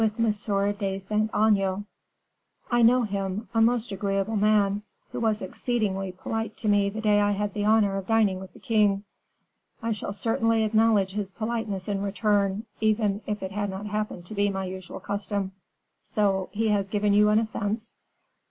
[0.79, 1.85] de Saint Aignan."
[2.71, 4.81] "I know him a most agreeable man,
[5.11, 8.51] who was exceedingly polite to me the day I had the honor of dining with
[8.53, 9.03] the king.
[9.79, 14.33] I shall certainly acknowledge his politeness in return, even if it had not happened to
[14.33, 15.51] be my usual custom.
[16.01, 17.95] So, he has given you an offense?"